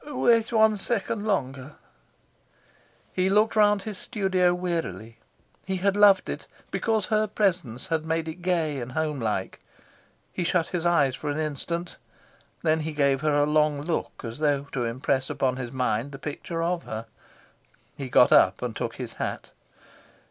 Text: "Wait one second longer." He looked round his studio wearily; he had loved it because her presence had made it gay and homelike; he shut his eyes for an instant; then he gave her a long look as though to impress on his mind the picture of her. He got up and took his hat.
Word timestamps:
"Wait 0.03 0.51
one 0.51 0.75
second 0.75 1.27
longer." 1.27 1.73
He 3.13 3.29
looked 3.29 3.55
round 3.55 3.83
his 3.83 3.99
studio 3.99 4.51
wearily; 4.51 5.19
he 5.63 5.75
had 5.75 5.95
loved 5.95 6.27
it 6.27 6.47
because 6.71 7.05
her 7.05 7.27
presence 7.27 7.85
had 7.85 8.03
made 8.03 8.27
it 8.27 8.41
gay 8.41 8.79
and 8.81 8.93
homelike; 8.93 9.59
he 10.33 10.43
shut 10.43 10.69
his 10.69 10.87
eyes 10.87 11.15
for 11.15 11.29
an 11.29 11.37
instant; 11.37 11.97
then 12.63 12.79
he 12.79 12.93
gave 12.93 13.21
her 13.21 13.35
a 13.35 13.45
long 13.45 13.79
look 13.83 14.21
as 14.23 14.39
though 14.39 14.63
to 14.71 14.85
impress 14.85 15.29
on 15.29 15.57
his 15.57 15.71
mind 15.71 16.13
the 16.13 16.17
picture 16.17 16.63
of 16.63 16.85
her. 16.85 17.05
He 17.95 18.09
got 18.09 18.31
up 18.31 18.63
and 18.63 18.75
took 18.75 18.95
his 18.95 19.13
hat. 19.21 19.51